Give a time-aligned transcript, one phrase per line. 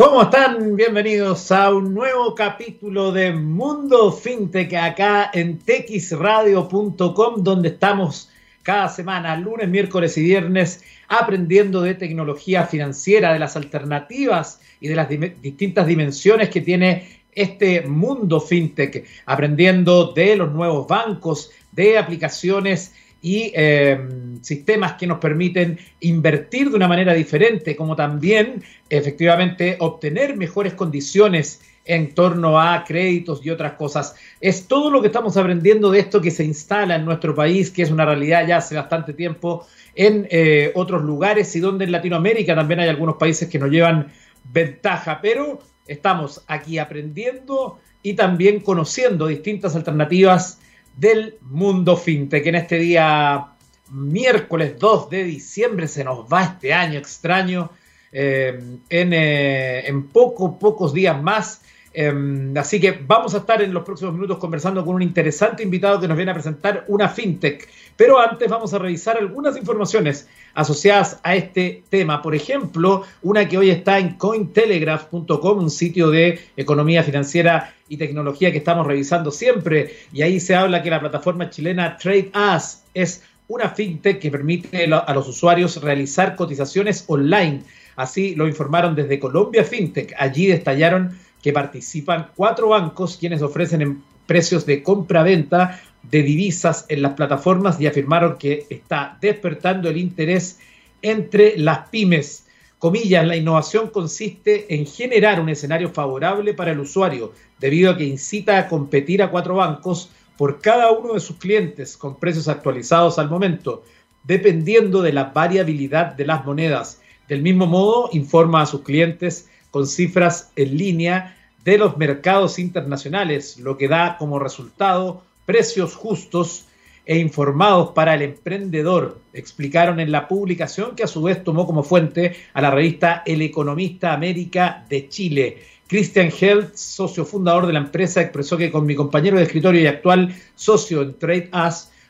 [0.00, 0.76] ¿Cómo están?
[0.76, 8.30] Bienvenidos a un nuevo capítulo de Mundo FinTech acá en texradio.com, donde estamos
[8.62, 14.96] cada semana, lunes, miércoles y viernes, aprendiendo de tecnología financiera, de las alternativas y de
[14.96, 15.06] las
[15.42, 23.52] distintas dimensiones que tiene este mundo FinTech, aprendiendo de los nuevos bancos, de aplicaciones y
[23.54, 30.74] em, sistemas que nos permiten invertir de una manera diferente, como también efectivamente obtener mejores
[30.74, 34.14] condiciones en torno a créditos y otras cosas.
[34.40, 37.82] Es todo lo que estamos aprendiendo de esto que se instala en nuestro país, que
[37.82, 42.54] es una realidad ya hace bastante tiempo en eh, otros lugares y donde en Latinoamérica
[42.54, 44.12] también hay algunos países que nos llevan
[44.52, 50.60] ventaja, pero estamos aquí aprendiendo y también conociendo distintas alternativas
[50.96, 52.46] del mundo fintech.
[52.46, 53.48] En este día,
[53.90, 57.70] miércoles 2 de diciembre, se nos va este año extraño.
[58.12, 61.59] Eh, en, eh, en poco, pocos días más.
[61.92, 66.00] Em, así que vamos a estar en los próximos minutos conversando con un interesante invitado
[66.00, 67.68] que nos viene a presentar una fintech.
[67.96, 72.22] Pero antes vamos a revisar algunas informaciones asociadas a este tema.
[72.22, 78.52] Por ejemplo, una que hoy está en cointelegraph.com, un sitio de economía financiera y tecnología
[78.52, 79.96] que estamos revisando siempre.
[80.12, 85.12] Y ahí se habla que la plataforma chilena TradeAs es una fintech que permite a
[85.12, 87.64] los usuarios realizar cotizaciones online.
[87.96, 90.14] Así lo informaron desde Colombia FinTech.
[90.16, 97.14] Allí detallaron que participan cuatro bancos quienes ofrecen precios de compra-venta de divisas en las
[97.14, 100.58] plataformas y afirmaron que está despertando el interés
[101.02, 102.46] entre las pymes.
[102.78, 108.04] Comillas, la innovación consiste en generar un escenario favorable para el usuario, debido a que
[108.04, 113.18] incita a competir a cuatro bancos por cada uno de sus clientes con precios actualizados
[113.18, 113.84] al momento,
[114.24, 117.02] dependiendo de la variabilidad de las monedas.
[117.28, 123.58] Del mismo modo, informa a sus clientes con cifras en línea de los mercados internacionales,
[123.58, 126.66] lo que da como resultado precios justos
[127.06, 131.82] e informados para el emprendedor, explicaron en la publicación que a su vez tomó como
[131.82, 135.58] fuente a la revista El Economista América de Chile.
[135.88, 139.86] Christian Held, socio fundador de la empresa, expresó que con mi compañero de escritorio y
[139.86, 141.50] actual socio en Trade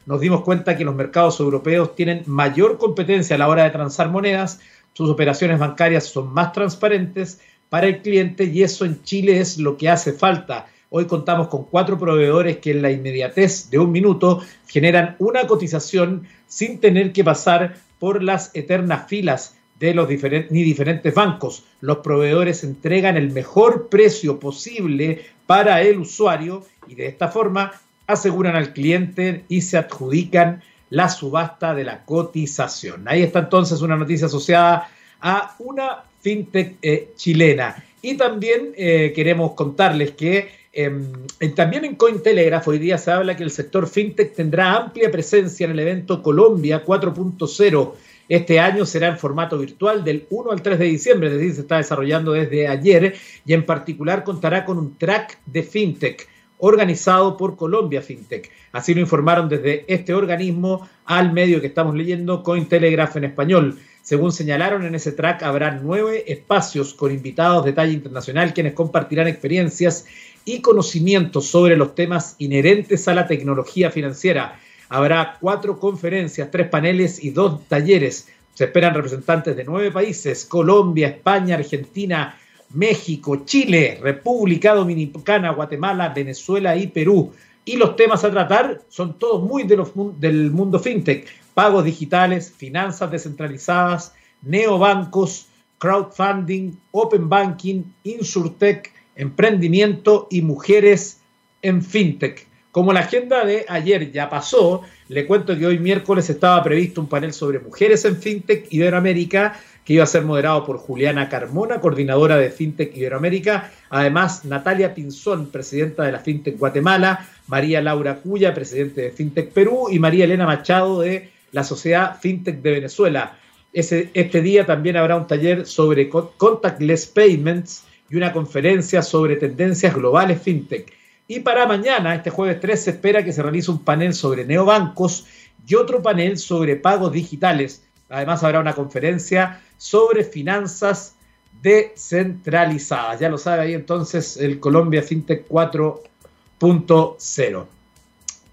[0.05, 4.11] nos dimos cuenta que los mercados europeos tienen mayor competencia a la hora de transar
[4.11, 4.61] monedas,
[4.93, 9.79] sus operaciones bancarias son más transparentes para el cliente y eso en Chile es lo
[9.79, 10.67] que hace falta.
[10.91, 16.27] Hoy contamos con cuatro proveedores que en la inmediatez de un minuto generan una cotización
[16.47, 21.65] sin tener que pasar por las eternas filas de los ni diferentes bancos.
[21.81, 27.73] Los proveedores entregan el mejor precio posible para el usuario y de esta forma
[28.07, 33.07] aseguran al cliente y se adjudican la subasta de la cotización.
[33.07, 34.89] Ahí está entonces una noticia asociada
[35.21, 37.85] a una fintech eh, chilena.
[38.03, 41.13] Y también eh, queremos contarles que em,
[41.55, 45.73] también en Cointelegraph hoy día se habla que el sector fintech tendrá amplia presencia en
[45.73, 47.93] el evento Colombia 4.0.
[48.29, 51.61] Este año será en formato virtual del 1 al 3 de diciembre, es decir, se
[51.63, 56.29] está desarrollando desde ayer y en particular contará con un track de fintech
[56.61, 58.51] organizado por Colombia FinTech.
[58.73, 63.79] Así lo informaron desde este organismo al medio que estamos leyendo, Cointelegraph en español.
[64.03, 69.29] Según señalaron en ese track, habrá nueve espacios con invitados de talla internacional quienes compartirán
[69.29, 70.07] experiencias
[70.45, 74.59] y conocimientos sobre los temas inherentes a la tecnología financiera.
[74.89, 78.29] Habrá cuatro conferencias, tres paneles y dos talleres.
[78.55, 82.37] Se esperan representantes de nueve países, Colombia, España, Argentina,
[82.75, 87.33] México, Chile, República Dominicana, Guatemala, Venezuela y Perú.
[87.65, 91.27] Y los temas a tratar son todos muy de los, del mundo fintech,
[91.61, 101.21] pagos digitales, finanzas descentralizadas, neobancos, crowdfunding, open banking, insurtech, emprendimiento y mujeres
[101.61, 102.47] en fintech.
[102.73, 107.09] Como la agenda de ayer ya pasó, le cuento que hoy miércoles estaba previsto un
[107.09, 112.37] panel sobre mujeres en fintech Iberoamérica que iba a ser moderado por Juliana Carmona, coordinadora
[112.37, 119.01] de FinTech Iberoamérica, además Natalia Pinzón, presidenta de la FinTech Guatemala, María Laura Cuya, presidente
[119.01, 123.37] de FinTech Perú, y María Elena Machado de la Sociedad FinTech de Venezuela.
[123.73, 130.41] Este día también habrá un taller sobre contactless payments y una conferencia sobre tendencias globales
[130.43, 130.93] FinTech.
[131.29, 135.27] Y para mañana, este jueves 3, se espera que se realice un panel sobre neobancos
[135.67, 137.85] y otro panel sobre pagos digitales.
[138.09, 141.15] Además, habrá una conferencia sobre finanzas
[141.63, 143.21] descentralizadas.
[143.21, 147.67] Ya lo sabe ahí entonces el Colombia FinTech 4.0.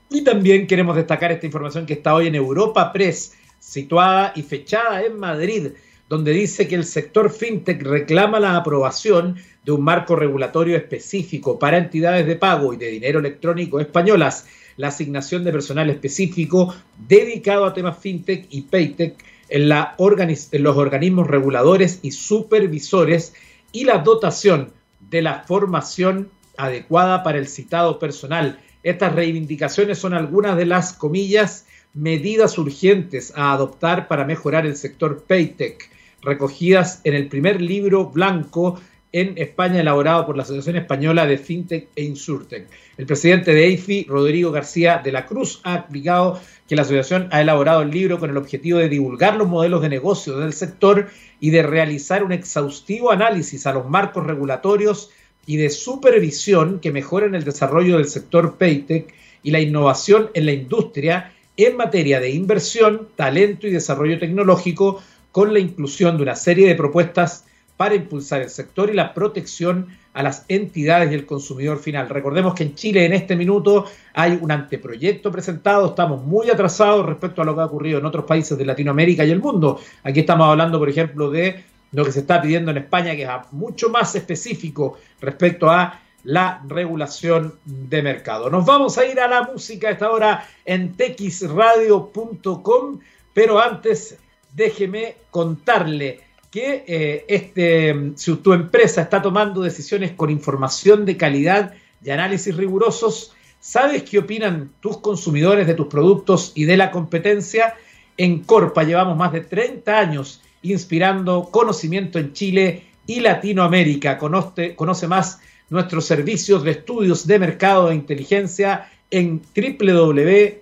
[0.09, 5.03] Y también queremos destacar esta información que está hoy en Europa Press, situada y fechada
[5.03, 5.69] en Madrid,
[6.07, 11.77] donde dice que el sector fintech reclama la aprobación de un marco regulatorio específico para
[11.77, 16.73] entidades de pago y de dinero electrónico españolas, la asignación de personal específico
[17.07, 19.15] dedicado a temas fintech y paytech
[19.49, 23.33] en, la en los organismos reguladores y supervisores
[23.73, 24.71] y la dotación
[25.09, 28.59] de la formación adecuada para el citado personal.
[28.83, 35.23] Estas reivindicaciones son algunas de las comillas medidas urgentes a adoptar para mejorar el sector
[35.27, 35.89] Paytech,
[36.21, 38.79] recogidas en el primer libro blanco
[39.11, 42.67] en España elaborado por la Asociación Española de FinTech e Insurtech.
[42.97, 47.41] El presidente de EIFI, Rodrigo García de la Cruz, ha explicado que la asociación ha
[47.41, 51.07] elaborado el libro con el objetivo de divulgar los modelos de negocio del sector
[51.39, 55.09] y de realizar un exhaustivo análisis a los marcos regulatorios
[55.47, 59.11] y de supervisión que mejoren el desarrollo del sector Paytech
[59.41, 65.01] y la innovación en la industria en materia de inversión, talento y desarrollo tecnológico,
[65.31, 67.45] con la inclusión de una serie de propuestas
[67.77, 72.09] para impulsar el sector y la protección a las entidades y el consumidor final.
[72.09, 77.41] Recordemos que en Chile en este minuto hay un anteproyecto presentado, estamos muy atrasados respecto
[77.41, 79.79] a lo que ha ocurrido en otros países de Latinoamérica y el mundo.
[80.03, 83.29] Aquí estamos hablando, por ejemplo, de lo que se está pidiendo en España, que es
[83.51, 88.49] mucho más específico respecto a la regulación de mercado.
[88.49, 92.99] Nos vamos a ir a la música a esta hora en texradio.com,
[93.33, 94.17] pero antes
[94.53, 101.73] déjeme contarle que eh, este, si tu empresa está tomando decisiones con información de calidad
[102.03, 107.75] y análisis rigurosos, ¿sabes qué opinan tus consumidores de tus productos y de la competencia?
[108.17, 114.17] En Corpa llevamos más de 30 años inspirando conocimiento en Chile y Latinoamérica.
[114.17, 115.39] Conoce, conoce más
[115.69, 120.61] nuestros servicios de estudios de mercado de inteligencia en www.corpa.cl.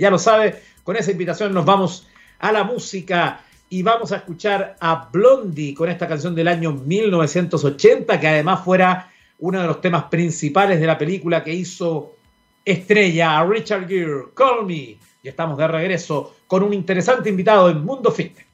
[0.00, 2.06] Ya lo sabe, con esa invitación nos vamos
[2.38, 8.20] a la música y vamos a escuchar a Blondie con esta canción del año 1980,
[8.20, 12.16] que además fuera uno de los temas principales de la película que hizo
[12.64, 14.98] estrella a Richard Gere, Call Me.
[15.26, 18.46] Y estamos de regreso con un interesante invitado en Mundo Fintech.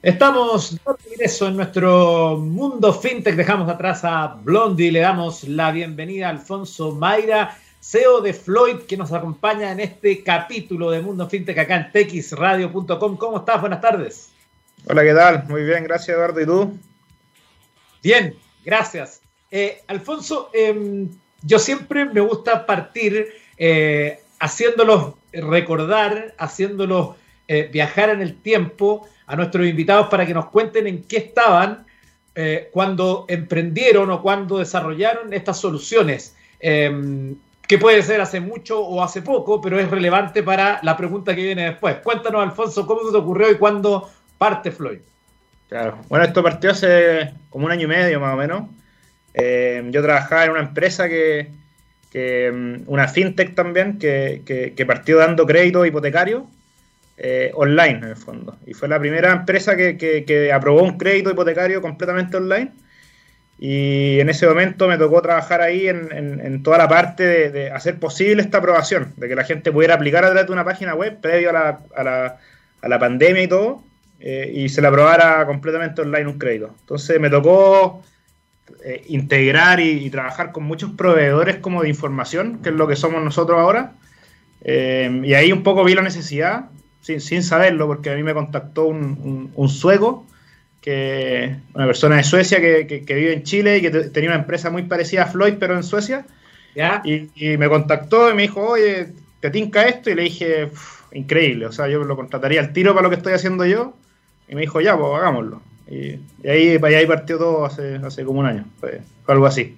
[0.00, 0.80] Estamos de
[1.10, 3.36] regreso en nuestro Mundo Fintech.
[3.36, 8.76] Dejamos atrás a Blondie y le damos la bienvenida a Alfonso Mayra CEO de Floyd,
[8.88, 13.18] que nos acompaña en este capítulo de Mundo Fintech acá en texradio.com.
[13.18, 13.60] ¿Cómo estás?
[13.60, 14.30] Buenas tardes.
[14.88, 15.44] Hola, ¿qué tal?
[15.46, 16.40] Muy bien, gracias Eduardo.
[16.40, 16.78] ¿Y tú?
[18.02, 19.20] Bien, gracias.
[19.50, 21.10] Eh, Alfonso, em,
[21.42, 27.16] yo siempre me gusta partir eh, haciéndolos recordar, haciéndolos
[27.48, 31.86] eh, viajar en el tiempo a nuestros invitados para que nos cuenten en qué estaban
[32.72, 36.34] cuando emprendieron o cuando desarrollaron estas soluciones.
[36.58, 37.36] Em,
[37.66, 41.42] que puede ser hace mucho o hace poco, pero es relevante para la pregunta que
[41.42, 41.96] viene después.
[41.96, 44.98] Cuéntanos, Alfonso, ¿cómo te ocurrió y cuándo parte Floyd?
[45.68, 48.68] Claro, bueno, esto partió hace como un año y medio más o menos.
[49.32, 51.50] Eh, yo trabajaba en una empresa que,
[52.86, 56.46] una fintech también, que, partió dando crédito hipotecario
[57.16, 58.56] eh, online en el fondo.
[58.66, 62.70] Y fue la primera empresa que aprobó un crédito hipotecario completamente online
[63.58, 68.42] y en ese momento me tocó trabajar ahí en, toda la parte de, hacer posible
[68.42, 71.50] esta aprobación, de que la gente pudiera aplicar a través de una página web previo
[71.50, 72.36] a la, a la,
[72.82, 73.82] a la pandemia y todo,
[74.20, 76.74] eh, y se le aprobara completamente online un crédito.
[76.80, 78.02] Entonces me tocó
[78.84, 83.22] eh, integrar y, trabajar con muchos proveedores como de información, que es lo que somos
[83.22, 83.92] nosotros ahora.
[84.62, 86.66] Eh, y ahí un poco vi la necesidad,
[87.00, 90.26] sin, sin saberlo, porque a mí me contactó un, un sueco
[90.84, 94.82] que una persona de Suecia que, vive en Chile y que tenía una empresa muy
[94.82, 96.26] parecida a Floyd, pero en Suecia.
[97.04, 99.08] Y, me contactó y me dijo, oye,
[99.40, 100.10] ¿te tinca esto?
[100.10, 100.68] Y le dije,
[101.12, 103.94] increíble, o sea, yo lo contrataría al tiro para lo que estoy haciendo yo.
[104.46, 105.62] Y me dijo, ya, pues hagámoslo.
[105.88, 109.76] Y, ahí, ahí partió todo hace, hace como un año, fue, algo así.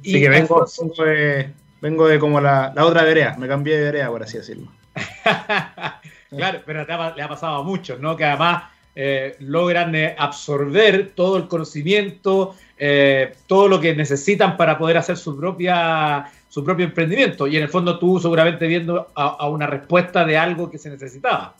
[0.00, 0.66] Así que vengo,
[0.98, 4.68] de, vengo de como la, otra vereda, me cambié de vereda, por así decirlo.
[6.30, 8.16] claro, pero le ha pasado a muchos, ¿no?
[8.16, 14.78] Que además eh, logran eh, absorber todo el conocimiento, eh, todo lo que necesitan para
[14.78, 17.48] poder hacer su propia su propio emprendimiento.
[17.48, 21.56] Y en el fondo tú seguramente viendo a, una respuesta de algo que se necesitaba.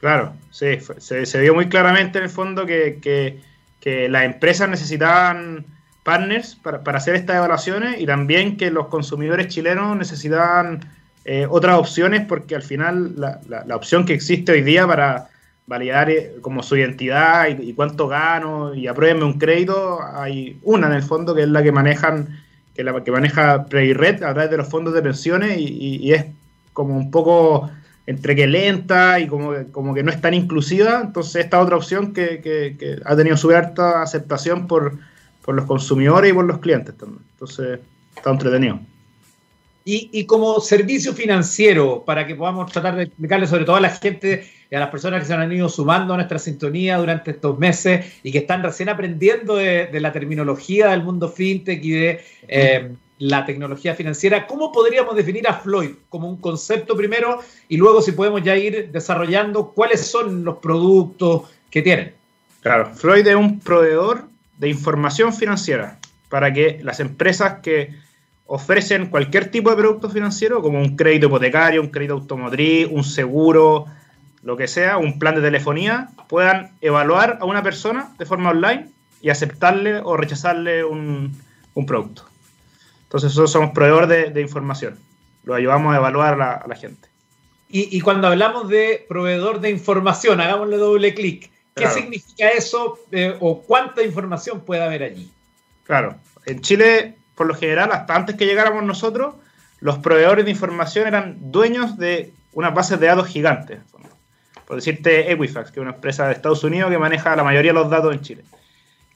[0.00, 3.40] Claro, sí, se, vio muy claramente en el fondo que, que,
[4.08, 5.64] las empresas necesitaban
[6.02, 10.80] partners para, para, hacer estas evaluaciones y también que los consumidores chilenos necesitaban
[11.48, 15.28] otras opciones porque al final la, la opción que existe hoy día para
[15.68, 20.94] validar eh, como su identidad y, cuánto gano y apruébenme un crédito, hay una en
[20.94, 22.40] el fondo que es la que manejan,
[22.74, 26.24] que la que maneja Red a través de los fondos de pensiones y, es
[26.72, 27.70] como un poco
[28.08, 31.02] entre que lenta y como, como que no es tan inclusiva.
[31.04, 34.98] Entonces, esta otra opción que, que, ha tenido su alta aceptación por,
[35.44, 37.22] por, los consumidores y por los clientes también.
[37.32, 37.80] Entonces,
[38.16, 38.80] está entretenido.
[39.84, 44.46] Y, como servicio financiero, para que podamos tratar de explicarle sobre todo a la gente
[44.70, 48.06] y a las personas que se han ido sumando a nuestra sintonía durante estos meses
[48.22, 53.44] y que están recién aprendiendo de, la terminología del mundo fintech y de eh, la
[53.44, 58.42] tecnología financiera, ¿cómo podríamos definir a Floyd como un concepto primero y luego si podemos
[58.42, 62.14] ya ir desarrollando cuáles son los productos que tienen?
[62.60, 64.24] Claro, Floyd es un proveedor
[64.58, 65.98] de información financiera
[66.28, 67.94] para que las empresas que
[68.46, 73.86] ofrecen cualquier tipo de producto financiero, como un crédito hipotecario, un crédito automotriz, un seguro,
[74.42, 78.88] lo que sea, un plan de telefonía, puedan evaluar a una persona de forma online
[79.20, 81.36] y aceptarle o rechazarle un,
[81.74, 82.24] un producto.
[83.08, 84.98] Entonces nosotros somos proveedores de, información.
[85.44, 87.08] Lo ayudamos a evaluar a la, gente.
[87.70, 91.50] Y, cuando hablamos de proveedor de información, hagámosle doble clic.
[91.74, 95.30] ¿Qué significa eso eh, o cuánta información puede haber allí?
[95.84, 99.36] Claro, en Chile, por lo general, hasta antes que llegáramos nosotros,
[99.80, 103.78] los proveedores de información eran dueños de unas bases de datos gigantes.
[104.66, 107.78] Por decirte Equifax, que es una empresa de Estados Unidos que maneja la mayoría de
[107.78, 108.44] los datos en Chile.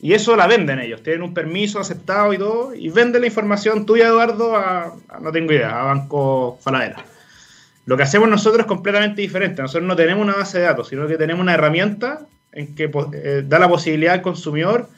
[0.02, 3.87] Y eso la venden ellos, tienen un permiso aceptado y todo, y venden la información
[3.87, 7.04] tuya, Eduardo, a, no tengo idea, a Banco Falabella.
[7.87, 9.62] Lo que hacemos nosotros es completamente diferente.
[9.62, 13.44] Nosotros no tenemos una base de datos, sino que tenemos una herramienta en que eh,
[13.47, 14.88] da la posibilidad al consumidor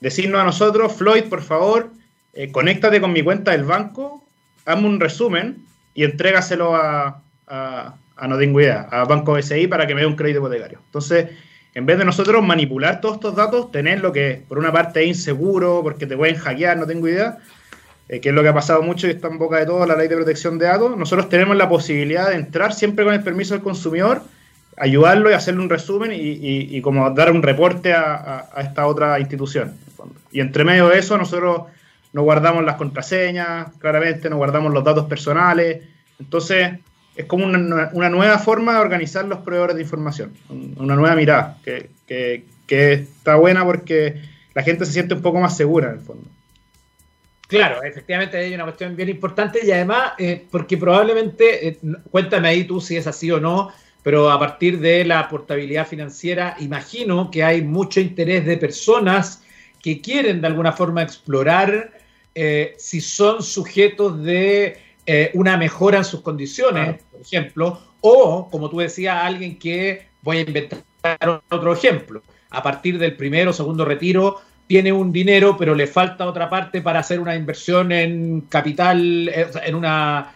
[0.00, 1.90] decirnos a nosotros, Floyd, por favor,
[2.32, 4.24] eh, conéctate con mi cuenta del banco,
[4.64, 5.64] hazme un resumen
[5.94, 7.94] y entrégaselo a, a,
[8.26, 10.80] no tengo idea, a Banco BCI para que me dé un crédito hipotecario.
[10.86, 11.30] Entonces,
[11.74, 15.08] en vez de nosotros manipular todos estos datos, tener lo que por una parte es
[15.08, 17.38] inseguro, porque te pueden hackear, no tengo idea,
[18.08, 19.96] eh, que es lo que ha pasado mucho y está en boca de todos, la
[19.96, 23.54] ley de protección de datos, nosotros tenemos la posibilidad de entrar siempre con el permiso
[23.54, 24.22] del consumidor,
[24.76, 29.74] ayudarlo y hacerle un resumen y, como dar un reporte a, esta otra institución.
[30.30, 31.62] Y entre medio de eso nosotros
[32.12, 35.82] nos guardamos las contraseñas, claramente nos guardamos los datos personales,
[36.18, 36.78] entonces
[37.16, 40.32] es como una, nueva forma de organizar los proveedores de información,
[40.76, 44.20] una nueva mirada, que, está buena porque
[44.54, 46.24] la gente se siente un poco más segura en el fondo.
[47.46, 51.78] Claro, efectivamente hay una cuestión bien importante y además eh, porque probablemente, eh,
[52.10, 53.70] cuéntame ahí tú si es así o no,
[54.02, 59.42] pero a partir de la portabilidad financiera, imagino que hay mucho interés de personas
[59.82, 61.92] que quieren de alguna forma explorar
[62.34, 68.70] eh, si son sujetos de eh, una mejora en sus condiciones, por ejemplo, o, como
[68.70, 70.82] tú decías, alguien que, voy a inventar
[71.50, 76.24] otro ejemplo, a partir del primero o segundo retiro, tiene un dinero, pero le falta
[76.24, 79.86] otra parte para hacer una inversión en capital, eh, en un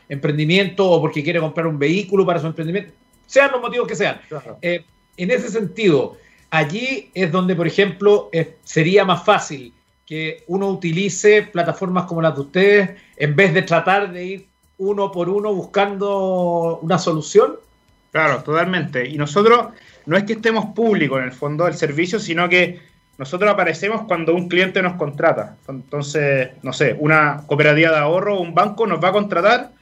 [0.09, 2.93] emprendimiento o porque quiere comprar un vehículo para su emprendimiento,
[3.27, 4.21] sean los motivos que sean.
[4.61, 4.85] Eh,
[5.17, 6.19] en ese sentido,
[6.51, 8.31] allí es donde, por ejemplo,
[8.65, 9.73] sería más fácil
[10.05, 14.49] que uno utilice plataformas como las de ustedes en vez de tratar de ir
[14.79, 17.57] uno por uno buscando una solución?
[18.13, 19.07] Claro, totalmente.
[19.07, 19.69] Y nosotros
[20.07, 22.81] no es que estemos públicos en el fondo del servicio, sino que
[23.19, 25.57] nosotros aparecemos cuando un cliente nos contrata.
[25.69, 29.73] Entonces, no sé, una cooperativa de ahorro o un banco nos va a contratar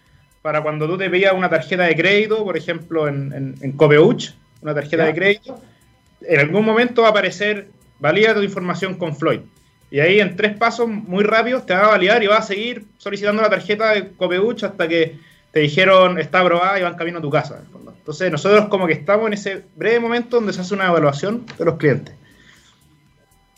[0.41, 4.75] para cuando tú te pidas una tarjeta de crédito, por ejemplo, en, en, Copeuch, una
[4.75, 5.61] tarjeta de crédito,
[6.23, 9.41] en algún momento va a aparecer, valida tu información con Floyd.
[9.91, 12.85] Y ahí en tres pasos muy rápidos te va a validar y vas a seguir
[12.99, 15.19] solicitando la tarjeta de Copeuch hasta que
[15.53, 17.63] te dijeron está aprobada y van camino a tu casa.
[17.99, 21.65] Entonces nosotros como que estamos en ese breve momento donde se hace una evaluación de
[21.65, 22.15] los clientes.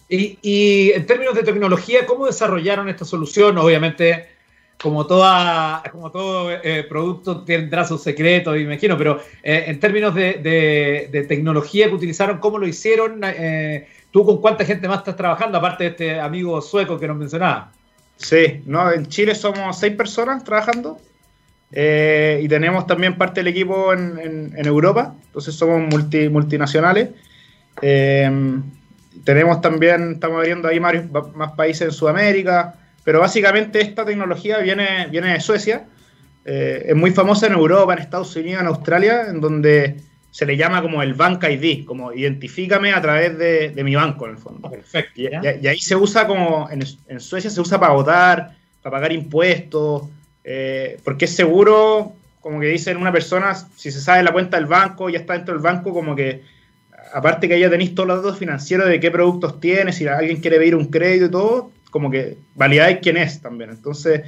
[0.08, 3.58] Y, en términos de tecnología, ¿cómo desarrollaron esta solución?
[3.58, 4.26] Obviamente,
[4.80, 10.14] como, toda, como todo eh, producto tendrá sus secretos, me imagino, pero eh, en términos
[10.14, 13.20] de, tecnología que utilizaron, ¿cómo lo hicieron?
[13.23, 17.16] Eh, ¿Tú con cuánta gente más estás trabajando, aparte de este amigo sueco que nos
[17.16, 17.72] mencionaba?
[18.16, 20.98] Sí, no, en Chile somos seis personas trabajando
[21.70, 27.10] eh, y tenemos también parte del equipo en, Europa, entonces somos multi, multinacionales.
[27.82, 28.60] Eh,
[29.24, 30.94] tenemos también, estamos abriendo ahí más,
[31.34, 32.74] más, países en Sudamérica,
[33.04, 35.86] pero básicamente esta tecnología viene, viene de Suecia.
[36.44, 40.00] Eh, es muy famosa en Europa, en Estados Unidos, en Australia, en donde
[40.30, 44.32] se le llama como el Bank ID, como identifícame a través de, mi banco en
[44.32, 44.70] el fondo.
[44.70, 45.20] Perfecto.
[45.20, 45.26] Y,
[45.66, 50.02] ahí se usa como, en, Suecia se usa para votar, para pagar impuestos,
[50.44, 54.66] eh, porque es seguro, como que dicen una persona, si se sabe la cuenta del
[54.66, 56.42] banco, ya está dentro del banco, como que,
[57.12, 60.58] aparte que ya tenéis todos los datos financieros de qué productos tienes, si alguien quiere
[60.58, 63.70] pedir un crédito y todo, como que validáis quién es también.
[63.70, 64.23] Entonces,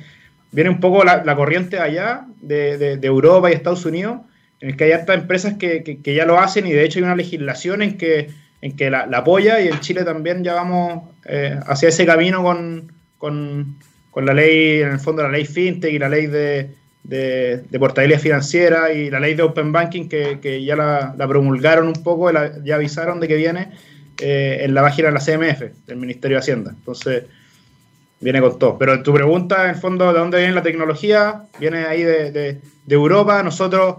[0.50, 4.23] viene un poco la, corriente allá de, de Europa y Estados Unidos
[4.61, 7.17] en el que hay hartas empresas que, ya lo hacen y de hecho hay una
[7.17, 11.88] legislación en que, en que la, apoya y en Chile también ya vamos eh, hacia
[11.88, 13.76] ese camino con, con,
[14.11, 16.71] con, la ley, en el fondo la ley FinTech y la ley de,
[17.05, 22.31] de, portabilidad financiera y la ley de Open Banking que, ya la, promulgaron un poco,
[22.62, 23.71] ya avisaron de que viene
[24.21, 26.73] eh, en la página de la CMF, del Ministerio de Hacienda.
[26.76, 27.25] Entonces,
[28.21, 28.79] viene con todo.
[28.79, 31.47] Pero tu pregunta, en el fondo, ¿de dónde viene la tecnología?
[31.59, 33.43] Viene ahí de, Europa.
[33.43, 33.97] Nosotros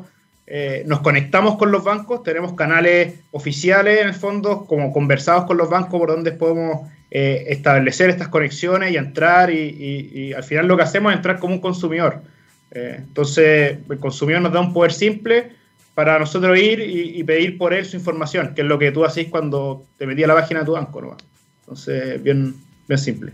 [0.54, 5.56] eh, nos conectamos con los bancos, tenemos canales oficiales, en el fondo, como conversados con
[5.56, 9.50] los bancos por donde podemos eh, establecer estas conexiones y entrar.
[9.50, 12.22] y, al final lo que hacemos es entrar como un consumidor.
[12.72, 15.54] Eh, entonces, el consumidor nos da un poder simple
[15.96, 19.30] para nosotros ir y, pedir por él su información, que es lo que tú hacís
[19.30, 21.02] cuando te metías a la página de tu banco.
[21.02, 21.16] ¿no?
[21.62, 22.56] Entonces, bien,
[22.90, 23.32] bien simple.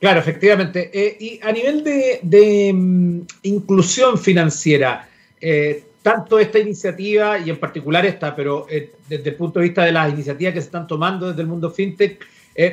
[0.00, 0.90] Claro, efectivamente.
[1.20, 5.08] Y a nivel de, mm, inclusión financiera,
[5.40, 8.66] eh, tanto esta iniciativa y en particular esta, pero
[9.08, 11.70] desde el punto de vista de las iniciativas que se están tomando desde el mundo
[11.70, 12.24] fintech,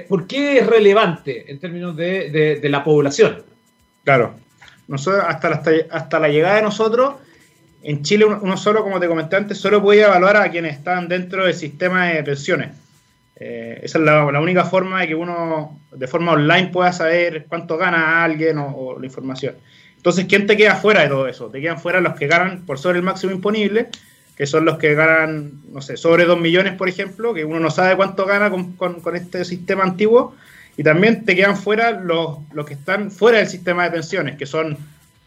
[0.07, 3.43] ¿por qué es relevante en términos de la población?
[4.03, 4.33] Claro,
[4.87, 7.13] nosotros, hasta, la, hasta la llegada de nosotros,
[7.81, 11.45] en Chile uno, solo, como te comenté antes, solo podía evaluar a quienes están dentro
[11.45, 12.71] del sistema de pensiones.
[13.35, 17.77] Eh, esa es la, única forma de que uno de forma online pueda saber cuánto
[17.77, 19.55] gana alguien o, la información.
[19.99, 21.47] Entonces, ¿quién te queda fuera de todo eso?
[21.47, 23.89] Te quedan fuera los que ganan por sobre el máximo imponible,
[24.37, 27.69] que son los que ganan, no sé, sobre 2 millones, por ejemplo, que uno no
[27.69, 30.33] sabe cuánto gana con, este sistema antiguo,
[30.77, 34.77] y también te quedan fuera los, que están fuera del sistema de pensiones, que son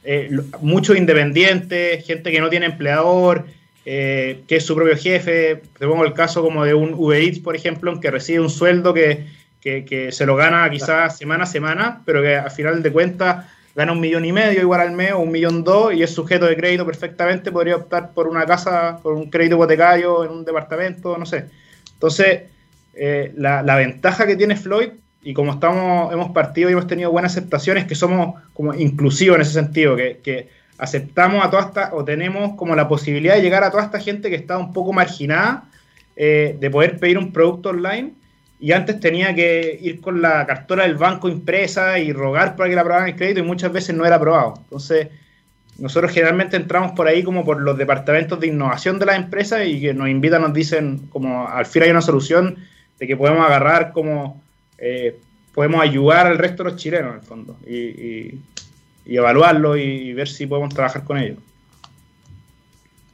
[0.04, 0.30] eh,
[0.62, 3.44] muchos independientes, gente que no tiene empleador,
[3.84, 5.60] eh, que es su propio jefe.
[5.78, 8.94] Te pongo el caso como de un Uber Eats, por ejemplo, que recibe un sueldo
[8.94, 9.26] que,
[10.10, 14.00] se lo gana quizás semana a semana, pero que al final de cuentas gana un
[14.00, 16.84] millón y medio igual al mes o un millón dos y es sujeto de crédito
[16.84, 21.46] perfectamente, podría optar por una casa, por un crédito hipotecario en un departamento, no sé.
[21.94, 22.42] Entonces,
[22.94, 24.90] eh, la, la, ventaja que tiene Floyd
[25.22, 29.42] y como estamos, hemos partido y hemos tenido buenas aceptaciones, que somos como inclusivos en
[29.42, 33.70] ese sentido, que, aceptamos a toda esta, o tenemos como la posibilidad de llegar a
[33.70, 35.64] toda esta gente que está un poco marginada,
[36.16, 38.14] eh, de poder pedir un producto online,
[38.62, 42.76] y antes tenía que ir con la cartola del banco impresa y rogar para que
[42.76, 44.54] la aprobaran el crédito, y muchas veces no era aprobado.
[44.56, 45.08] Entonces,
[45.78, 49.80] nosotros generalmente entramos por ahí como por los departamentos de innovación de las empresas y
[49.80, 52.56] que nos invitan, nos dicen como al fin hay una solución
[53.00, 54.40] de que podemos agarrar como
[54.78, 55.18] eh,
[55.52, 58.38] podemos ayudar al resto de los chilenos en el fondo y,
[59.04, 61.38] evaluarlo y, ver si podemos trabajar con ellos.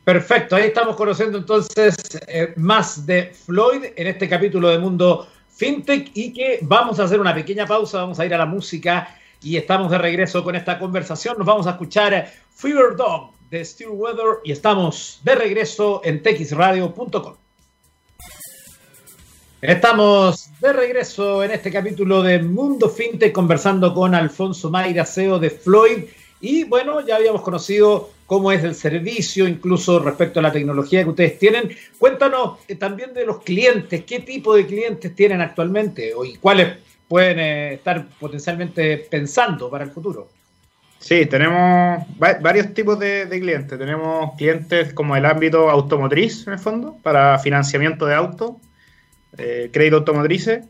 [0.05, 5.27] Perfecto, ahí estamos conociendo entonces eh, más de Floyd en este capítulo de Mundo
[5.59, 9.19] FinTech y que vamos a hacer una pequeña pausa, vamos a ir a la música
[9.43, 11.35] y estamos de regreso con esta conversación.
[11.37, 17.35] Nos vamos a escuchar Fever Dog de Steel Weather y estamos de regreso en texradio.com.
[19.61, 25.51] Estamos de regreso en este capítulo de Mundo Fintech conversando con Alfonso Mayra, CEO de
[25.51, 26.05] Floyd.
[26.41, 31.11] Y bueno, ya habíamos conocido cómo es el servicio, incluso respecto a la tecnología que
[31.11, 31.71] ustedes tienen.
[31.99, 36.77] Cuéntanos eh, también de los clientes, qué tipo de clientes tienen actualmente y cuáles
[37.09, 40.29] pueden eh, estar potencialmente pensando para el futuro.
[40.99, 43.79] Sí, tenemos varios tipos de, clientes.
[43.79, 48.57] Tenemos clientes como el ámbito automotriz, en el fondo, para financiamiento de autos
[49.37, 50.65] eh, crédito automotrices.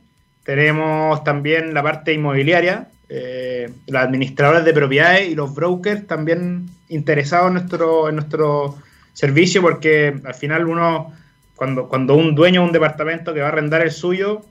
[0.44, 7.48] Tenemos también la parte inmobiliaria, eh, las administradoras de propiedades y los brokers también interesados
[7.48, 8.76] en nuestro, en nuestro
[9.12, 11.12] servicio, porque al final uno,
[11.56, 14.42] cuando, cuando un dueño de un departamento que va a arrendar el suyo,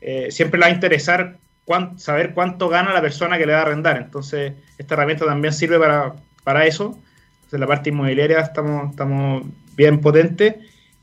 [0.00, 1.36] eh, siempre le va a interesar
[1.96, 3.98] saber cuánto gana la persona que le va a arrendar.
[3.98, 6.98] Entonces, esta herramienta también sirve para, para eso.
[7.36, 9.44] Entonces, la parte inmobiliaria estamos, estamos
[9.76, 10.56] bien potentes.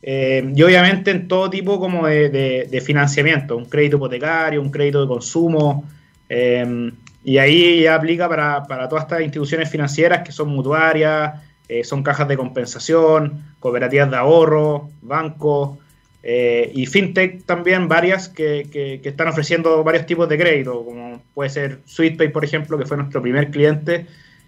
[0.07, 5.07] Eh, y obviamente en todo tipo como de, financiamiento, un crédito hipotecario, un crédito de
[5.07, 5.83] consumo,
[6.29, 6.91] eh,
[7.23, 12.27] y ahí ya aplica para, todas estas instituciones financieras que son mutuarias, eh, son cajas
[12.27, 15.79] de compensación, cooperativas de ahorro, bancos
[16.27, 22.29] y fintech también varias que, están ofreciendo varios tipos de crédito, como puede ser SweetPay,
[22.31, 24.07] por ejemplo, que fue nuestro primer cliente,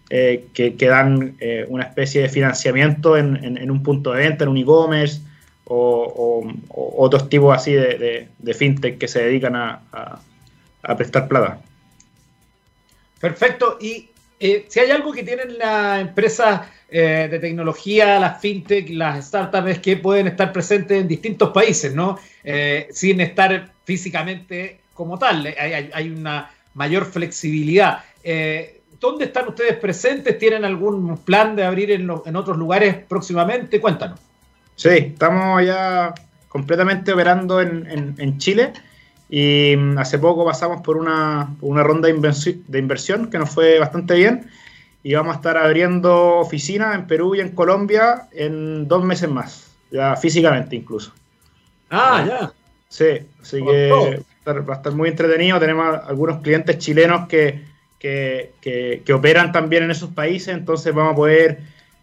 [0.10, 1.38] que, dan
[1.68, 5.22] una especie de financiamiento en, un punto de venta, en un e-commerce,
[5.66, 9.82] o, otros tipos así de, fintech que se dedican a,
[10.98, 11.60] prestar plata.
[13.19, 13.77] Perfecto.
[13.80, 19.27] Y eh, si hay algo que tienen las empresas eh, de tecnología, las fintech, las
[19.27, 22.17] startups, que pueden estar presentes en distintos países, ¿no?
[22.43, 25.53] Eh, sin estar físicamente como tal.
[25.58, 28.03] Hay, una mayor flexibilidad.
[28.99, 30.38] ¿dónde están ustedes presentes?
[30.38, 33.80] ¿Tienen algún plan de abrir en, otros lugares próximamente?
[33.80, 34.19] Cuéntanos.
[34.75, 36.13] Sí, estamos ya
[36.47, 38.73] completamente operando en, Chile
[39.30, 44.50] y mm, hace poco pasamos por una, ronda de inversión que nos fue bastante bien
[45.04, 49.72] y vamos a estar abriendo oficinas en Perú y en Colombia en dos meses más,
[49.92, 51.13] ya físicamente incluso.
[51.90, 52.54] Ah, ya.
[52.90, 55.60] Sí, así que va a estar muy entretenido.
[55.60, 57.63] Tenemos algunos clientes chilenos que,
[58.00, 61.60] que, operan también en esos países, entonces vamos a poder,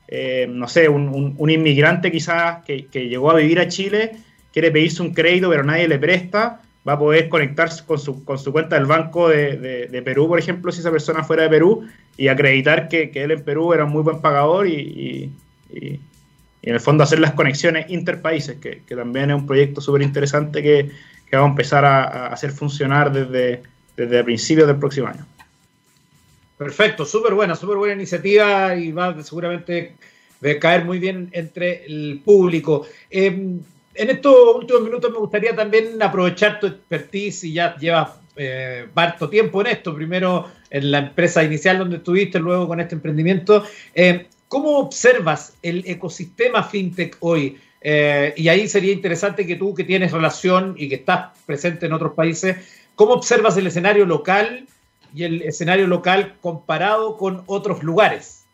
[0.08, 4.12] eh, no sé, un, un, inmigrante quizás que, llegó a vivir a Chile,
[4.52, 8.38] quiere pedirse un crédito pero nadie le presta, va a poder conectarse con su, con
[8.38, 12.28] su cuenta del banco de, Perú, por ejemplo, si esa persona fuera de Perú, y
[12.28, 15.32] acreditar que, él en Perú era un muy buen pagador y,
[15.70, 16.00] y,
[16.62, 20.62] en el fondo hacer las conexiones interpaíses, que, que también es un proyecto súper interesante
[20.62, 20.90] que,
[21.32, 23.62] vamos a empezar a, hacer funcionar desde,
[23.96, 25.26] desde principios del próximo año.
[26.56, 29.96] Perfecto, súper buena, súper buena iniciativa y va seguramente
[30.42, 32.86] a caer muy bien entre el público.
[33.10, 33.60] Em,
[33.94, 38.86] en estos últimos minutos me gustaría también aprovechar tu expertise y ya llevas eh,
[39.30, 43.64] tiempo en esto, primero en la empresa inicial donde estuviste, luego con este emprendimiento.
[43.94, 47.58] Em, ¿Cómo observas el ecosistema fintech hoy?
[47.80, 51.92] Eh, y ahí sería interesante que tú, que tienes relación y que estás presente en
[51.92, 52.56] otros países,
[52.94, 54.66] ¿cómo observas el escenario local
[55.14, 58.44] y el escenario local comparado con otros lugares?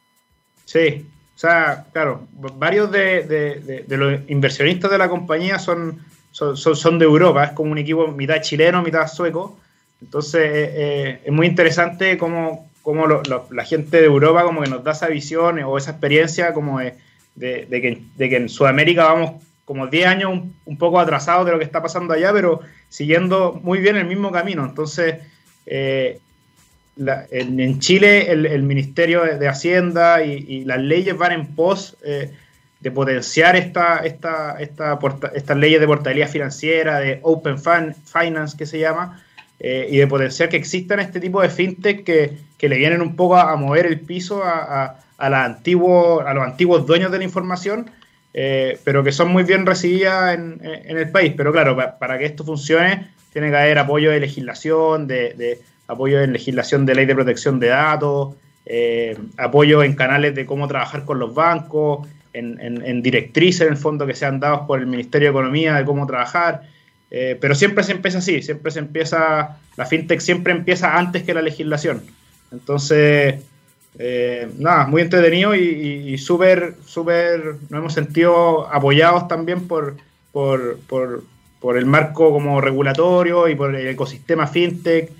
[0.64, 1.06] Sí,
[1.40, 5.98] sea, claro, varios de, los inversionistas de la compañía son,
[6.32, 9.58] son, de Europa, es como un equipo mitad chileno, mitad sueco.
[10.02, 14.84] Entonces eh, eh, es muy interesante cómo, cómo la gente de Europa como que nos
[14.84, 16.98] da esa visión o esa experiencia como de,
[17.38, 22.12] que, en Sudamérica vamos como 10 años un, poco atrasados de lo que está pasando
[22.12, 24.66] allá, pero siguiendo muy bien el mismo camino.
[24.66, 25.14] Entonces,
[25.64, 26.20] eh,
[27.30, 32.32] en, Chile el, Ministerio de, Hacienda y, las leyes van en pos eh,
[32.80, 34.98] de potenciar esta, esta, esta
[35.34, 39.22] estas leyes de portabilidad financiera, de Open Finance que se llama,
[39.58, 43.16] eh, y de potenciar que existan este tipo de fintech que, que le vienen un
[43.16, 47.90] poco a, mover el piso a, a, a, a los antiguos dueños de la información,
[48.32, 51.34] eh, pero que son muy bien recibidas en, el país.
[51.36, 55.60] Pero claro, para, que esto funcione, tiene que haber apoyo de legislación, de
[55.90, 60.68] apoyo en legislación de ley de protección de datos, eh, apoyo en canales de cómo
[60.68, 65.28] trabajar con los bancos, en, directrices en el fondo que sean dados por el Ministerio
[65.28, 66.62] de Economía de cómo trabajar.
[67.10, 71.34] Eh, pero siempre se empieza así, siempre se empieza, la fintech siempre empieza antes que
[71.34, 72.02] la legislación.
[72.52, 73.42] Entonces,
[73.98, 79.96] eh, nada, muy entretenido y, súper, súper, nos hemos sentido apoyados también por,
[80.30, 85.10] por, por, el marco como regulatorio y por el ecosistema fintech.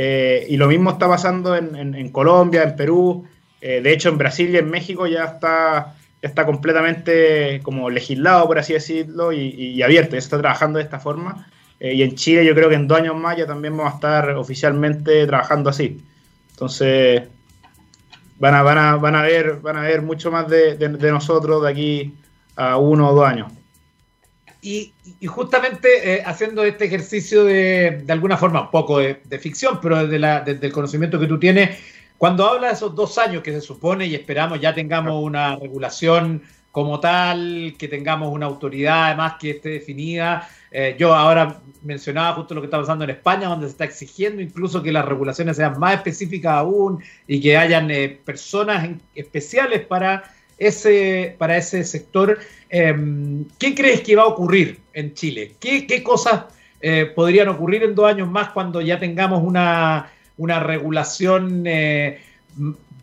[0.00, 3.26] Eh, y lo mismo está pasando en, Colombia, en Perú.
[3.60, 8.72] de hecho, en Brasil y en México ya está está completamente como legislado, por así
[8.72, 11.48] decirlo, y, abierto, ya está trabajando de esta forma.
[11.80, 13.96] Eh, y en Chile yo creo que en dos años más ya también vamos a
[13.96, 16.02] estar oficialmente trabajando así.
[16.50, 17.22] Entonces,
[18.38, 20.76] van a, van a, van a, ver, van a ver mucho más de,
[21.12, 22.14] nosotros de aquí
[22.56, 23.52] a uno o dos años.
[24.60, 24.92] Y,
[25.26, 30.18] justamente eh, haciendo este ejercicio de, de alguna forma, un poco de, ficción, pero desde,
[30.18, 31.78] la, desde el conocimiento que tú tienes,
[32.16, 36.42] cuando habla de esos dos años que se supone y esperamos ya tengamos una regulación
[36.70, 40.48] como tal, que tengamos una autoridad además que esté definida.
[40.70, 44.42] Eh, yo ahora mencionaba justo lo que está pasando en España, donde se está exigiendo
[44.42, 50.24] incluso que las regulaciones sean más específicas aún y que hayan eh, personas especiales para
[50.58, 52.38] ese, para ese sector.
[52.68, 55.54] Em, ¿Qué crees que va a ocurrir en Chile?
[55.60, 56.44] ¿Qué, qué cosas
[56.80, 62.20] eh, podrían ocurrir en dos años más cuando ya tengamos una una regulación, eh,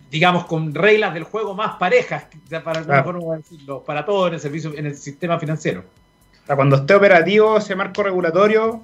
[0.10, 2.26] digamos, con reglas del juego más parejas,
[2.64, 5.84] para decirlo, para todo en el servicio, en el sistema financiero.
[6.48, 8.82] Cuando esté operativo ese marco regulatorio,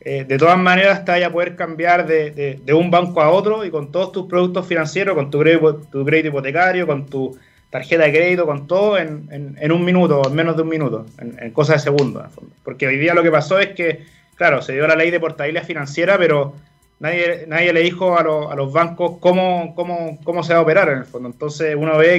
[0.00, 3.70] eh, de todas maneras te vaya a poder cambiar de, un banco a otro y
[3.70, 7.36] con todos tus productos financieros, con tu crédito, tu crédito hipotecario, con tu
[7.76, 11.76] tarjeta de crédito, con todo en, un minuto, en menos de un minuto, en, cosas
[11.76, 12.24] de segundos.
[12.64, 15.64] Porque hoy día lo que pasó es que, claro, se dio la ley de portabilidad
[15.64, 16.54] financiera, pero
[17.00, 20.88] nadie, nadie le dijo a, a los bancos cómo, cómo, cómo, se va a operar
[20.88, 21.28] en el fondo.
[21.28, 22.18] Entonces uno ve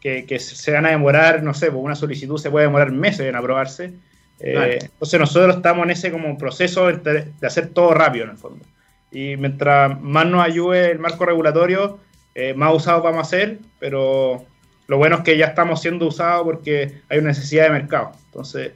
[0.00, 3.20] que, que, se van a demorar, no sé, pues una solicitud se puede demorar meses
[3.20, 3.92] en aprobarse.
[4.40, 8.64] Eh, entonces nosotros estamos en ese como proceso de, hacer todo rápido en el fondo.
[9.12, 12.00] Y mientras más nos ayude el marco regulatorio,
[12.34, 14.44] eh, más usados vamos a hacer, pero
[14.92, 18.12] lo bueno es que ya estamos siendo usados porque hay una necesidad de mercado.
[18.26, 18.72] Entonces,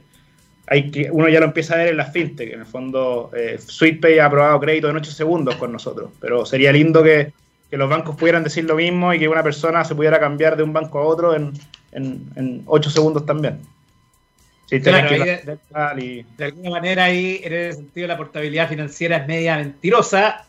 [0.65, 2.53] hay que, uno ya lo empieza a ver en las fintech.
[2.53, 6.09] En el fondo, eh, SweetPay ha aprobado crédito en 8 segundos con nosotros.
[6.19, 7.33] Pero sería lindo que,
[7.69, 10.63] que los bancos pudieran decir lo mismo y que una persona se pudiera cambiar de
[10.63, 11.53] un banco a otro en,
[11.91, 13.59] en, 8 segundos también.
[14.71, 15.59] de,
[16.39, 20.47] alguna manera ahí, en ese sentido, la portabilidad financiera es media mentirosa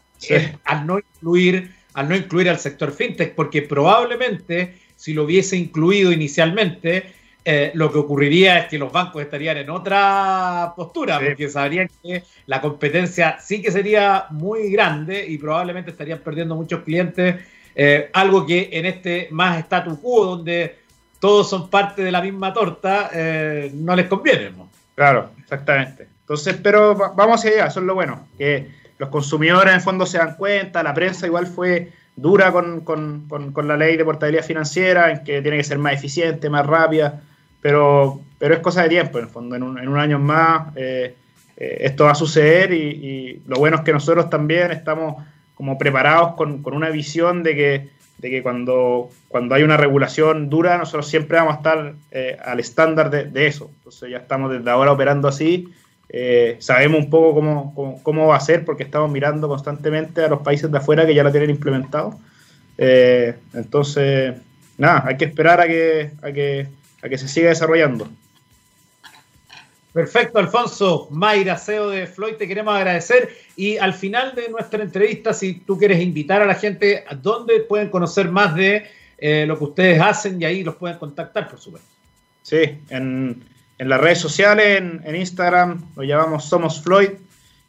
[0.64, 6.10] al, no incluir, al no incluir al sector fintech, porque probablemente si lo hubiese incluido
[6.10, 7.12] inicialmente,
[7.44, 12.24] eh, lo que ocurriría es que los bancos estarían en otra postura, porque sabrían que
[12.46, 17.36] la competencia sí que sería muy grande y probablemente estarían perdiendo muchos clientes,
[17.76, 20.78] eh, algo que en este más status quo, donde
[21.20, 24.50] todos son parte de la misma torta, eh, no les conviene.
[24.96, 26.08] Claro, exactamente.
[26.22, 28.66] Entonces, pero vamos hacia allá, eso es lo bueno, que
[28.98, 33.26] los consumidores en el fondo se dan cuenta, la prensa igual fue dura con, con,
[33.28, 37.22] con, la ley de portabilidad financiera, en que tiene que ser más eficiente, más rápida,
[37.60, 40.76] pero, pero es cosa de tiempo, en el fondo, en un, en un año más
[40.76, 41.14] eh,
[41.56, 45.22] eh, esto va a suceder y, lo bueno es que nosotros también estamos
[45.54, 50.50] como preparados con, con una visión de que, de que cuando, cuando hay una regulación
[50.50, 53.70] dura, nosotros siempre vamos a estar eh, al estándar de, de, eso.
[53.78, 55.68] Entonces ya estamos desde ahora operando así.
[56.60, 60.40] Sabemos un poco cómo, cómo, cómo, va a ser porque estamos mirando constantemente a los
[60.40, 62.18] países de afuera que ya lo tienen implementado.
[62.76, 64.34] entonces,
[64.76, 66.68] nada, hay que esperar a que, a que
[67.02, 68.08] a que se siga desarrollando.
[69.92, 71.08] Perfecto, Alfonso.
[71.10, 73.30] Mayra, CEO de Floyd, te queremos agradecer.
[73.56, 77.60] Y al final de nuestra entrevista, si tú quieres invitar a la gente, ¿a dónde
[77.60, 80.40] pueden conocer más de eh, lo que ustedes hacen?
[80.40, 81.88] Y ahí los pueden contactar, por supuesto.
[82.42, 83.42] Sí, en,
[83.78, 87.10] las redes sociales, en, Instagram, lo llamamos Somos Floyd.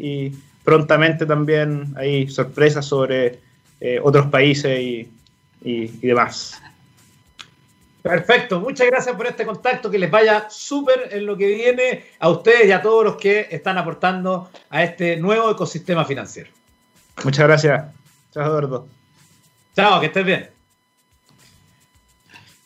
[0.05, 3.41] y prontamente también hay sorpresas sobre
[3.81, 5.09] eh, otros países y,
[6.01, 6.62] demás.
[8.03, 12.29] Perfecto, muchas gracias por este contacto, que les vaya súper en lo que viene a
[12.29, 16.51] ustedes y a todos los que están aportando a este nuevo ecosistema financiero.
[17.25, 17.85] Muchas gracias.
[18.33, 18.87] Chao, Eduardo.
[19.75, 20.56] Chao, que estés bien.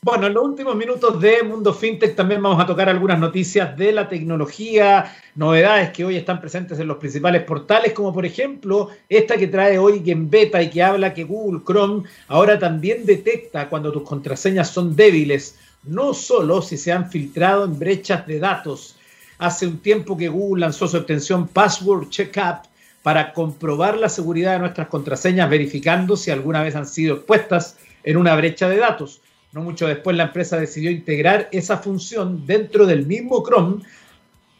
[0.03, 3.93] Bueno, en los últimos minutos de Mundo FinTech también vamos a tocar algunas noticias de
[3.93, 9.37] la tecnología, novedades que hoy están presentes en los principales portales, como por ejemplo esta
[9.37, 13.93] que trae hoy en beta y que habla que Google Chrome ahora también detecta cuando
[13.93, 18.97] tus contraseñas son débiles, no solo si se han filtrado en brechas de datos.
[19.37, 22.63] Hace un tiempo que Google lanzó su extensión Password Checkup
[23.03, 28.17] para comprobar la seguridad de nuestras contraseñas, verificando si alguna vez han sido expuestas en
[28.17, 29.21] una brecha de datos.
[29.53, 33.83] No mucho después la empresa decidió integrar esa función dentro del mismo Chrome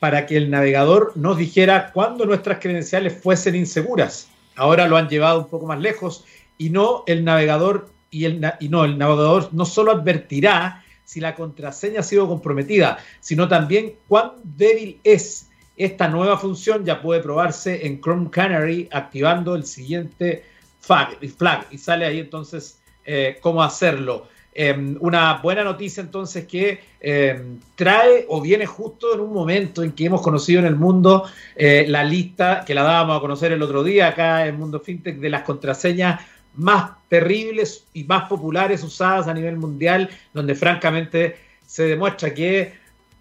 [0.01, 4.29] para que el navegador nos dijera cuándo nuestras credenciales fuesen inseguras.
[4.57, 6.25] Ahora lo han llevado un poco más lejos
[6.59, 8.27] y no el navegador y,
[8.69, 14.33] no el navegador no solo advertirá si la contraseña ha sido comprometida, sino también cuán
[14.43, 15.49] débil es.
[15.77, 20.45] Esta nueva función ya puede probarse en Chrome Canary activando el siguiente
[20.81, 24.29] flag, flag y sale ahí entonces eh, cómo hacerlo.
[24.63, 29.93] Em, una buena noticia entonces que em, trae o viene justo en un momento en
[29.93, 31.25] que hemos conocido en el mundo
[31.57, 35.17] eh, la lista que la dábamos a conocer el otro día acá en Mundo FinTech
[35.17, 36.21] de las contraseñas
[36.57, 42.75] más terribles y más populares usadas a nivel mundial, donde francamente se demuestra que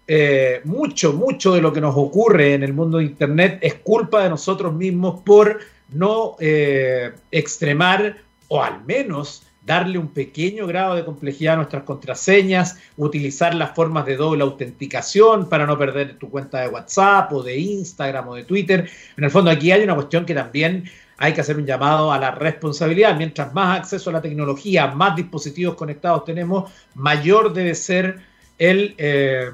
[0.06, 4.24] eh, mucho, mucho de lo que nos ocurre en el mundo de Internet es culpa
[4.24, 11.04] de nosotros mismos por no eh, extremar o al menos darle un pequeño grado de
[11.04, 16.60] complejidad a nuestras contraseñas, utilizar las formas de doble autenticación para no perder tu cuenta
[16.60, 18.88] de WhatsApp o de Instagram o de Twitter.
[19.16, 20.84] En el fondo aquí hay una cuestión que también
[21.18, 23.14] hay que hacer un llamado a la responsabilidad.
[23.16, 28.20] Mientras más acceso a la tecnología, más dispositivos conectados tenemos, mayor debe ser
[28.58, 29.50] el, eh,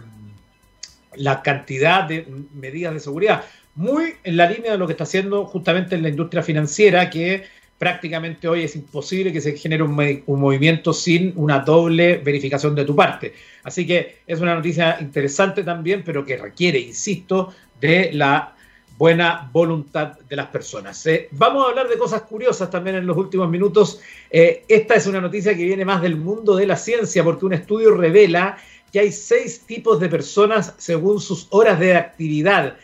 [1.16, 3.44] la cantidad de medidas de seguridad.
[3.74, 7.44] Muy en la línea de lo que está haciendo justamente en la industria financiera, que
[7.78, 9.94] prácticamente hoy es imposible que se genere un,
[10.26, 13.34] movimiento sin una doble verificación de tu parte.
[13.64, 18.54] Así que es una noticia interesante también, pero que requiere, insisto, de la
[18.96, 21.04] buena voluntad de las personas.
[21.06, 24.00] Eh, vamos a hablar de cosas curiosas también en los últimos minutos.
[24.30, 27.52] Eh, esta es una noticia que viene más del mundo de la ciencia, porque un
[27.52, 28.56] estudio revela
[28.90, 32.78] que hay seis tipos de personas según sus horas de actividad.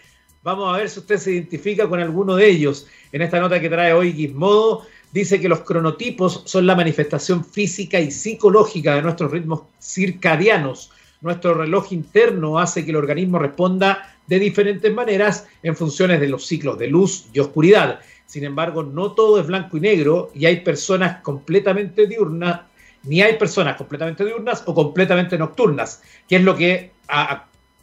[0.44, 2.88] Vamos a ver si usted se identifica con alguno de ellos.
[3.12, 8.00] En esta nota que trae hoy Gizmodo, dice que los cronotipos son la manifestación física
[8.00, 10.90] y psicológica de nuestros ritmos circadianos.
[11.20, 16.44] Nuestro reloj interno hace que el organismo responda de diferentes maneras en funciones de los
[16.44, 18.00] ciclos de luz y oscuridad.
[18.26, 22.62] Sin embargo, no todo es blanco y negro y hay personas completamente diurnas,
[23.04, 26.90] ni hay personas completamente diurnas o completamente nocturnas, que es lo que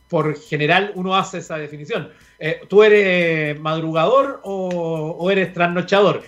[0.09, 2.09] por general uno hace esa definición.
[2.39, 6.23] Eh, ¿Tú eres madrugador o, eres trasnochador?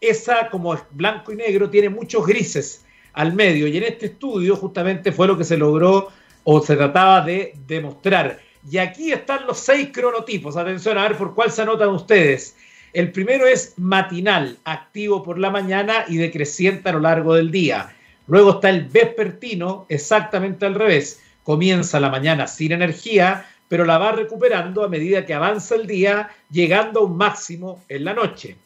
[0.00, 3.66] Esa, como es blanco y negro, tiene muchos grises al medio.
[3.66, 6.08] Y en este estudio justamente fue lo que se logró
[6.44, 8.38] o se trataba de demostrar.
[8.70, 10.56] Y aquí están los seis cronotipos.
[10.56, 12.56] Atención, a ver por cuál se anotan ustedes.
[12.92, 17.94] El primero es matinal, activo por la mañana y decreciente a lo largo del día.
[18.28, 21.20] Luego está el vespertino, exactamente al revés.
[21.48, 26.28] Comienza la mañana sin energía, pero la va recuperando a medida que avanza el día,
[26.50, 28.58] llegando a un máximo en la noche.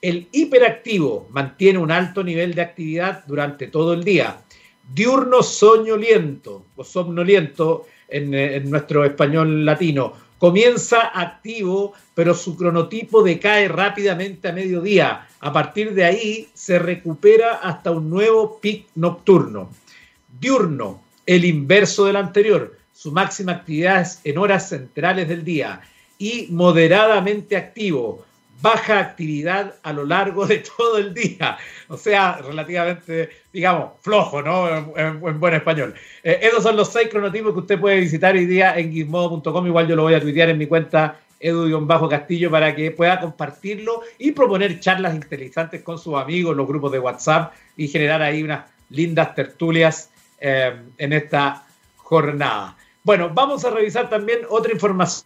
[0.00, 4.38] El hiperactivo mantiene un alto nivel de actividad durante todo el día.
[4.94, 10.14] Diurno soñoliento o somnoliento en, en nuestro español latino.
[10.38, 15.28] Comienza activo, pero su cronotipo decae rápidamente a mediodía.
[15.40, 19.68] A partir de ahí se recupera hasta un nuevo pic nocturno.
[20.40, 22.76] Diurno, el inverso del anterior.
[22.92, 25.80] Su máxima actividad es en horas centrales del día.
[26.18, 28.24] Y moderadamente activo
[28.60, 31.56] baja actividad a lo largo de todo el día.
[31.86, 34.68] O sea, relativamente, digamos, flojo, ¿no?
[34.96, 35.94] En, buen español.
[36.24, 39.66] Eh, esos son los seis cronotipos que usted puede visitar hoy día en gizmodo.com.
[39.68, 44.32] Igual yo lo voy a tuitear en mi cuenta edu-castillo para que pueda compartirlo y
[44.32, 49.32] proponer charlas interesantes con sus amigos, los grupos de WhatsApp y generar ahí unas lindas
[49.36, 52.76] tertulias eh, en esta jornada.
[53.02, 55.24] Bueno, vamos a revisar también otra información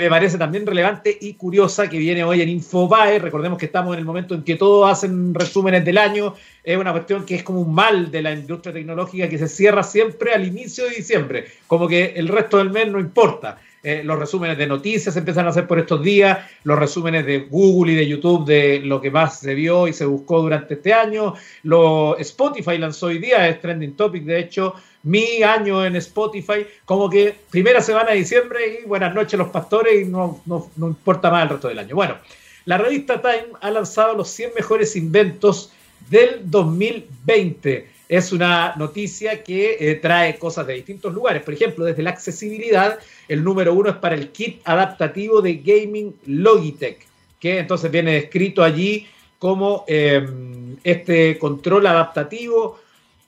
[0.00, 3.18] me parece también relevante y curiosa que viene hoy en Infobae.
[3.18, 6.34] Recordemos que estamos en el momento en que todos hacen resúmenes del año.
[6.64, 9.82] Es una cuestión que es como un mal de la industria tecnológica que se cierra
[9.82, 13.58] siempre al inicio de diciembre, como que el resto del mes no importa.
[13.82, 17.38] Eh, los resúmenes de noticias se empiezan a hacer por estos días, los resúmenes de
[17.38, 20.92] Google y de YouTube de lo que más se vio y se buscó durante este
[20.92, 21.34] año.
[21.62, 27.08] Lo, Spotify lanzó hoy día, es trending topic, de hecho, mi año en Spotify, como
[27.08, 31.30] que primera semana de diciembre y buenas noches los pastores y no, no, no importa
[31.30, 31.94] más el resto del año.
[31.94, 32.18] Bueno,
[32.66, 35.72] la revista Time ha lanzado los 100 mejores inventos
[36.10, 37.99] del 2020.
[38.10, 41.44] Es una noticia que eh, trae cosas de distintos lugares.
[41.44, 46.16] Por ejemplo, desde la accesibilidad, el número uno es para el kit adaptativo de gaming
[46.26, 47.06] Logitech,
[47.38, 49.06] que entonces viene descrito allí
[49.38, 52.80] como em, este control adaptativo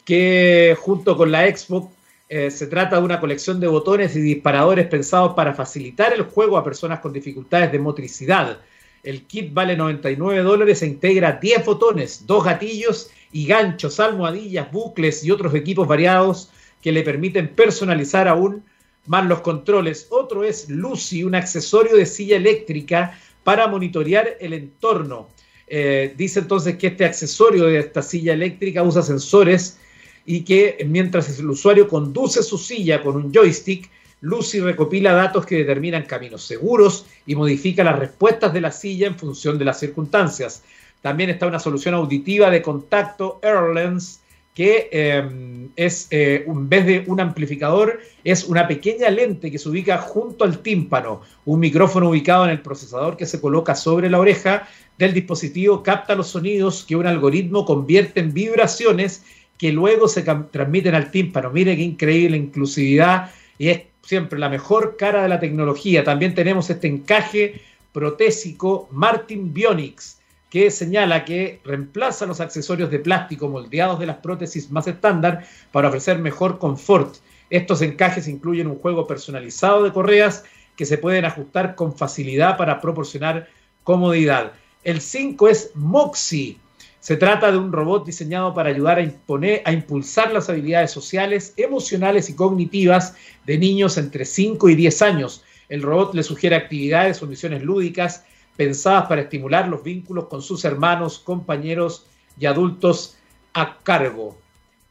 [0.04, 1.94] que junto con la Xbox
[2.28, 6.58] eh, se trata de una colección de botones y disparadores pensados para facilitar el juego
[6.58, 8.58] a personas con dificultades de motricidad.
[9.04, 15.24] El kit vale 99 dólares e integra 10 botones, dos gatillos y ganchos, almohadillas, bucles
[15.24, 16.50] y otros equipos variados
[16.82, 18.64] que le permiten personalizar aún
[19.06, 20.06] más los controles.
[20.10, 25.28] Otro es Lucy, un accesorio de silla eléctrica para monitorear el entorno.
[25.66, 29.78] Eh, dice entonces que este accesorio de esta silla eléctrica usa sensores
[30.26, 33.90] y que mientras el usuario conduce su silla con un joystick,
[34.20, 39.18] Lucy recopila datos que determinan caminos seguros y modifica las respuestas de la silla en
[39.18, 40.62] función de las circunstancias.
[41.02, 44.20] También está una solución auditiva de contacto AirLens
[44.54, 49.68] que em, es, eh, en vez de un amplificador, es una pequeña lente que se
[49.68, 54.20] ubica junto al tímpano, un micrófono ubicado en el procesador que se coloca sobre la
[54.20, 59.24] oreja del dispositivo capta los sonidos que un algoritmo convierte en vibraciones
[59.56, 61.50] que luego se transmiten al tímpano.
[61.50, 66.04] Mire qué increíble inclusividad y es siempre la mejor cara de la tecnología.
[66.04, 67.60] También tenemos este encaje
[67.92, 70.18] protésico Martin Bionics,
[70.52, 75.88] que señala que reemplaza los accesorios de plástico moldeados de las prótesis más estándar para
[75.88, 77.16] ofrecer mejor confort.
[77.48, 80.44] Estos encajes incluyen un juego personalizado de correas
[80.76, 83.48] que se pueden ajustar con facilidad para proporcionar
[83.82, 84.52] comodidad.
[84.84, 86.58] El 5 es Moxie,
[87.00, 91.54] se trata de un robot diseñado para ayudar a, imponer, a impulsar las habilidades sociales,
[91.56, 93.14] emocionales y cognitivas
[93.46, 95.44] de niños entre 5 y 10 años.
[95.70, 100.64] El robot le sugiere actividades o misiones lúdicas pensadas para estimular los vínculos con sus
[100.64, 102.06] hermanos, compañeros
[102.38, 103.16] y adultos
[103.54, 104.38] a cargo.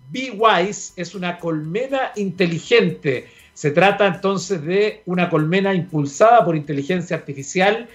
[0.10, 3.28] Be Wise es una colmena inteligente.
[3.54, 7.88] Se trata entonces de una colmena impulsada por inteligencia artificial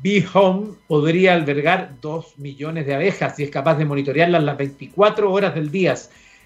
[0.00, 5.30] Bee Home podría albergar 2 millones de abejas y es capaz de monitorearlas las 24
[5.30, 5.94] horas del día.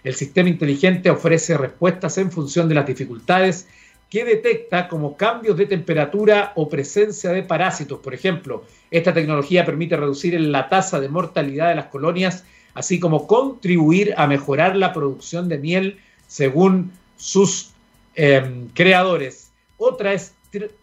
[0.04, 3.68] El sistema inteligente ofrece respuestas en función de las dificultades
[4.10, 7.98] que detecta como cambios de temperatura o presencia de parásitos.
[7.98, 12.44] Por ejemplo, esta tecnología permite reducir la tasa de mortalidad de las colonias,
[12.74, 15.98] así como contribuir a mejorar la producción de miel
[16.28, 17.72] según sus
[18.14, 19.50] em, creadores.
[19.76, 20.34] Otra es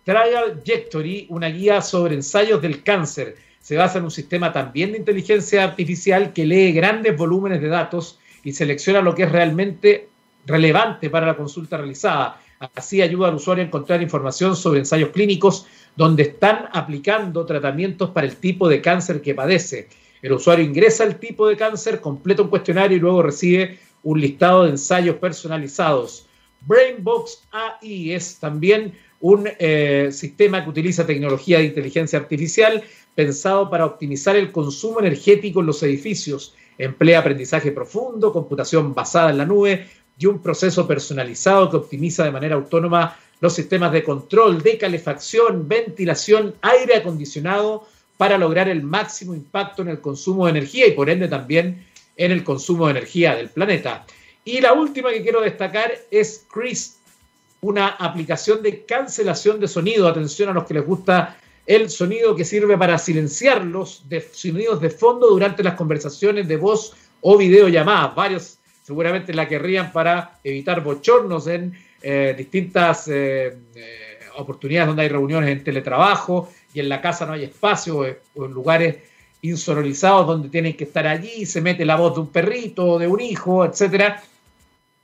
[0.04, 3.38] Trajectory, una guía sobre ensayos del cáncer.
[3.62, 8.20] Se basa en un sistema también de inteligencia artificial que lee grandes volúmenes de datos
[8.44, 10.10] y selecciona lo que es realmente
[10.46, 12.42] relevante para la consulta realizada.
[12.76, 18.26] Así ayuda al usuario a encontrar información sobre ensayos clínicos donde están aplicando tratamientos para
[18.26, 19.90] el tipo de cáncer que padece.
[20.22, 24.64] El usuario ingresa el tipo de cáncer, completa un cuestionario y luego recibe un listado
[24.64, 26.26] de ensayos personalizados.
[26.62, 32.84] Brainbox AI es también un eh, sistema que utiliza tecnología de inteligencia artificial
[33.16, 36.56] pensado para optimizar el consumo energético en los edificios.
[36.78, 39.86] Emplea aprendizaje profundo, computación basada en la nube
[40.18, 45.68] y un proceso personalizado que optimiza de manera autónoma los sistemas de control, de calefacción,
[45.68, 47.88] ventilación, aire acondicionado
[48.18, 51.86] para lograr el máximo impacto en el consumo de energía y por ende también
[52.16, 54.06] en el consumo de energía del planeta.
[54.46, 57.00] Y la última que quiero destacar es Chris,
[57.62, 60.08] una aplicación de cancelación de sonido.
[60.08, 64.04] Atención a los que les gusta el sonido que sirve para silenciar los
[64.34, 68.16] sonidos de fondo durante las conversaciones de voz o videollamadas.
[68.16, 75.10] Varios seguramente la querrían para evitar bochornos en eh, distintas eh, eh, oportunidades donde hay
[75.10, 78.00] reuniones en teletrabajo y en la casa no hay espacio
[78.36, 78.98] o en lugares
[79.42, 83.20] insonorizados donde tienen que estar allí, se mete la voz de un perrito, de un
[83.20, 84.22] hijo, etcétera.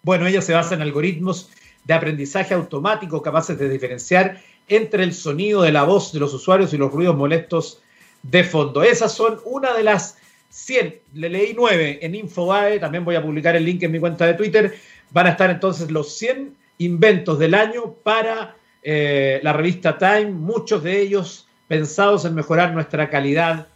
[0.02, 1.50] Bueno, ella se basa en algoritmos
[1.84, 6.74] de aprendizaje automático capaces de diferenciar entre el sonido de la voz de los usuarios
[6.74, 7.82] y los ruidos molestos
[8.24, 8.84] de fondo.
[8.84, 10.19] Esas son una de las
[10.50, 14.26] 100, le leí 9 en Infobae, también voy a publicar el link en mi cuenta
[14.26, 14.76] de Twitter.
[15.12, 20.84] Van a estar entonces los 100 inventos del año para eh, la revista Time, muchos
[20.84, 23.68] de ellos pensados en mejorar nuestra calidad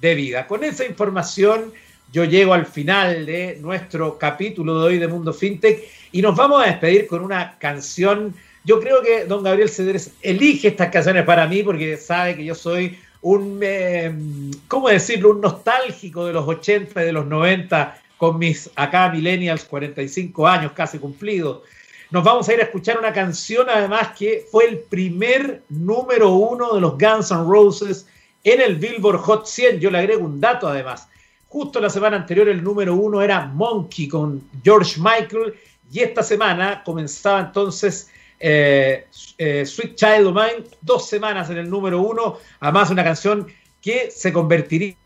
[0.00, 0.46] de vida.
[0.46, 1.72] Con esa información
[2.12, 6.62] yo llego al final de nuestro capítulo de hoy de Mundo FinTech y nos vamos
[6.62, 8.34] a despedir con una canción.
[8.64, 12.54] Yo creo que don Gabriel Cederes elige estas canciones para mí porque sabe que yo
[12.54, 14.14] soy un, eh,
[14.68, 19.64] ¿cómo decirlo?, un nostálgico de los 80 y de los 90 con mis acá millennials
[19.64, 21.62] 45 años casi cumplidos.
[22.10, 26.74] Nos vamos a ir a escuchar una canción además que fue el primer número uno
[26.74, 28.06] de los Guns N' Roses
[28.44, 29.80] en el Billboard Hot 100.
[29.80, 31.08] Yo le agrego un dato además.
[31.48, 35.54] Justo la semana anterior el número uno era Monkey con George Michael
[35.90, 38.10] y esta semana comenzaba entonces
[38.44, 39.06] eh,
[39.38, 43.46] eh, Sweet Child of Mine, dos semanas en el número uno, además una canción
[43.80, 44.96] que se convertiría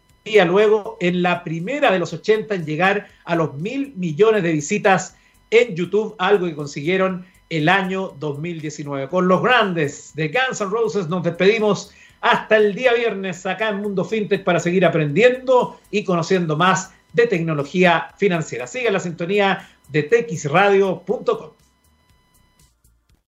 [0.46, 5.16] luego en la primera de los 80 en llegar a los mil millones de visitas
[5.50, 9.08] en YouTube, algo que consiguieron el año 2019.
[9.08, 13.82] Con los grandes de Guns N' Roses nos despedimos hasta el día viernes acá en
[13.82, 18.66] Mundo FinTech para seguir aprendiendo y conociendo más de tecnología financiera.
[18.66, 21.55] Siga la sintonía de texradio.com.